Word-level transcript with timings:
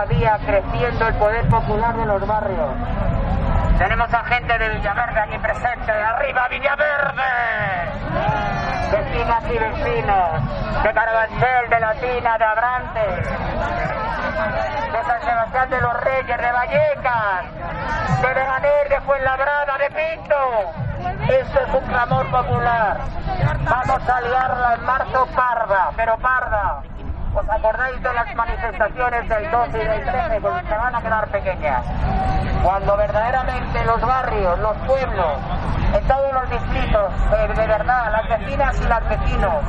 Armándonos 0.00 0.08
día 0.08 0.38
creciendo 0.44 1.08
el 1.08 1.14
poder 1.14 1.48
popular 1.48 1.96
de 1.96 2.06
los 2.06 2.26
barrios. 2.26 2.70
Tenemos 3.78 4.12
a 4.12 4.24
gente 4.24 4.58
de 4.58 4.68
Villaverde 4.68 5.20
aquí 5.20 5.38
presente. 5.38 5.92
¡Arriba 5.92 6.48
Villaverde! 6.48 7.22
Vecinas 8.92 9.44
y 9.44 9.58
vecinos 9.58 10.82
de 10.82 10.92
Carabanchel, 10.92 11.70
de 11.70 11.80
Latina, 11.80 12.38
de 12.38 12.44
Abrantes, 12.44 13.28
de 14.92 15.04
San 15.04 15.20
Sebastián 15.22 15.70
de 15.70 15.80
los 15.80 16.00
Reyes, 16.00 16.38
de 16.38 16.52
Vallecas, 16.52 17.44
de 18.22 18.34
Leganés, 18.34 18.88
de 18.90 19.00
Fuenlabrada, 19.02 19.78
de 19.78 19.90
Pinto. 19.90 21.32
Esto 21.32 21.60
es 21.60 21.74
un 21.74 21.88
clamor 21.88 22.30
popular. 22.30 22.98
Vamos 23.62 24.08
a 24.08 24.20
liarla 24.20 24.74
en 24.74 24.84
marzo 24.84 25.26
parda, 25.34 25.90
pero 25.96 26.18
parda. 26.18 26.82
¿Os 27.32 27.48
acordáis 27.48 28.02
de 28.02 28.12
las 28.12 28.34
manifestaciones 28.34 29.28
del 29.28 29.50
12 29.50 29.82
y 29.82 29.86
del 29.86 30.04
13? 30.04 30.40
Pues 30.40 30.66
se 30.66 30.76
van 30.76 30.94
a 30.94 31.00
quedar 31.00 31.28
pequeñas. 31.28 31.86
Cuando 32.62 32.96
verdaderamente 32.96 33.84
los 33.84 34.00
barrios, 34.00 34.58
los 34.58 34.76
pueblos, 34.78 35.38
en 35.94 36.06
todos 36.08 36.32
los 36.32 36.50
distritos, 36.50 37.12
eh, 37.32 37.48
de 37.54 37.66
verdad, 37.66 38.10
las 38.10 38.28
vecinas 38.40 38.80
y 38.80 38.84
los 38.84 39.08
vecinos, 39.08 39.64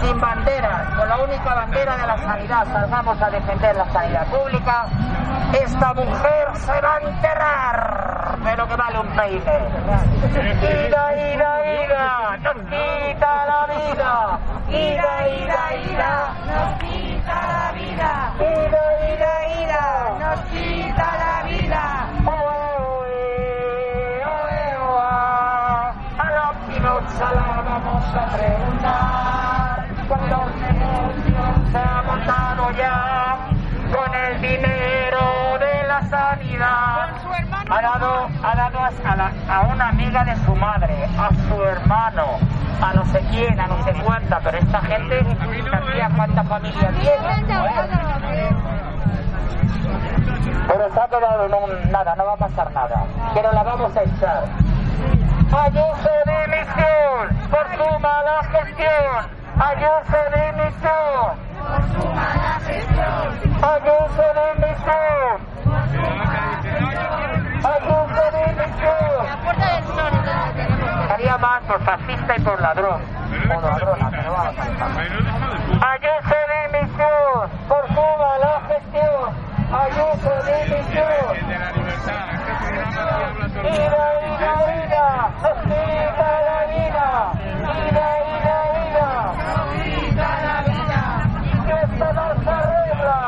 sin 0.00 0.20
banderas, 0.20 0.94
con 0.94 1.08
la 1.08 1.18
única 1.18 1.54
bandera 1.54 1.96
de 1.96 2.06
la 2.06 2.18
sanidad, 2.18 2.64
salgamos 2.66 3.22
a 3.22 3.30
defender 3.30 3.76
la 3.76 3.90
sanidad 3.90 4.26
pública, 4.28 4.86
esta 5.52 5.94
mujer 5.94 6.48
se 6.54 6.80
va 6.80 6.94
a 6.94 7.00
enterrar 7.00 8.38
de 8.38 8.56
lo 8.56 8.68
que 8.68 8.76
vale 8.76 9.00
un 9.00 9.16
peine. 9.16 9.42
Ida, 10.62 11.32
ida, 11.32 11.84
ida, 11.84 12.36
nos 12.42 12.56
quita 12.64 13.46
la 13.46 13.66
vida. 13.66 14.38
Ida, 14.68 15.28
ida, 15.28 15.44
ida, 15.44 15.63
Ha 37.76 37.82
dado, 37.82 38.28
ha 38.44 38.54
dado 38.54 38.78
a, 38.78 39.16
la- 39.16 39.32
a 39.48 39.60
una 39.62 39.88
amiga 39.88 40.22
de 40.24 40.36
su 40.44 40.54
madre, 40.54 41.08
a 41.18 41.28
su 41.48 41.62
hermano, 41.64 42.22
a 42.80 42.92
no 42.94 43.04
sé 43.06 43.20
quién, 43.30 43.58
a 43.58 43.66
no 43.66 43.82
sé 43.82 43.92
cuánta, 44.04 44.38
pero 44.40 44.58
esta 44.58 44.80
gente, 44.82 45.24
sabía 45.70 46.08
cuánta 46.14 46.44
familia 46.44 46.90
tiene. 47.00 47.44
Pero 50.68 50.92
se 50.92 51.00
ha 51.00 51.08
quedado 51.08 51.46
un 51.46 51.90
nada, 51.90 52.14
no 52.16 52.24
va 52.26 52.32
a 52.34 52.36
pasar 52.36 52.72
nada. 52.72 53.04
Pero 53.34 53.52
la 53.52 53.62
vamos 53.64 53.96
a 53.96 54.02
echar. 54.02 54.44
Ayuso 55.52 56.10
de 56.26 56.32
dimisión 56.46 57.48
por 57.50 57.66
su 57.76 57.98
mala 58.00 58.42
gestión. 58.52 59.26
Ayuso 59.58 60.16
de 60.34 60.52
dimisión. 60.52 61.43
Más 71.40 71.62
por 71.64 71.82
fascista 71.82 72.36
y 72.36 72.40
por 72.42 72.60
ladrón. 72.60 73.02
O 73.50 73.60
ladrona, 73.60 74.08
pero 74.08 74.32
vamos 74.32 74.56
a. 74.56 74.62
Ayuso 75.92 76.36
dimisión 76.70 77.50
por 77.68 77.88
su 77.88 78.04
mala 78.18 78.62
gestión. 78.68 79.34
Ayuso 79.72 80.32
dimisión. 80.44 81.10
Ida, 83.64 84.04
ida, 84.30 84.52
ida, 84.84 85.06
quita 85.64 86.28
la 86.46 86.60
vida. 86.70 87.08
Ida, 87.88 88.08
ida, 88.30 88.58
ida, 88.86 89.10
quita 89.82 90.30
la 90.44 90.56
vida. 90.62 91.02
Que 91.66 91.74
esto 91.82 92.06
no 92.12 92.26
se 92.44 92.50
arregla. 92.50 93.20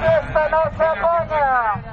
Que 0.00 0.10
esto 0.18 0.42
no 0.50 0.62
se 0.76 0.84
apoya. 0.84 1.89